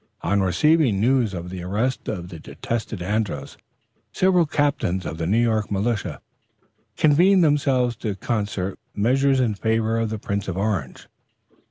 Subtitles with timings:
[0.23, 3.55] On receiving news of the arrest of the detested Andros,
[4.11, 6.21] several captains of the New York militia
[6.97, 11.07] convened themselves to concert measures in favor of the Prince of Orange.